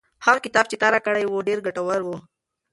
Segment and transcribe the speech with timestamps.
[0.25, 2.09] هغه کتاب چې تا راکړی و ډېر ګټور و.